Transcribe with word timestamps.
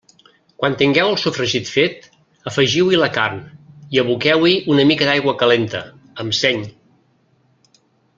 Quan 0.61 0.75
tingueu 0.77 1.09
el 1.09 1.17
sofregit 1.23 1.67
fet, 1.73 2.07
afegiu-hi 2.51 2.99
la 3.01 3.09
carn 3.17 3.37
i 3.97 4.01
aboqueu-hi 4.05 4.55
una 4.77 4.87
mica 4.93 5.09
d'aigua 5.11 5.35
calenta, 5.43 5.83
amb 6.25 6.39
seny. 6.39 6.65